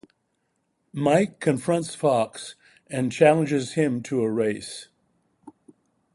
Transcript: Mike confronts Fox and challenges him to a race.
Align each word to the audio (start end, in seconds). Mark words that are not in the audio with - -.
Mike 0.93 1.39
confronts 1.39 1.93
Fox 1.93 2.55
and 2.87 3.11
challenges 3.11 3.73
him 3.73 4.01
to 4.01 4.23
a 4.23 4.31
race. 4.31 4.87